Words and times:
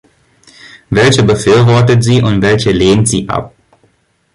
Welche 0.89 1.21
befürwortet 1.21 2.03
sie 2.03 2.23
und 2.23 2.41
welche 2.41 2.71
lehnt 2.71 3.07
sie 3.07 3.29
ab? 3.29 3.53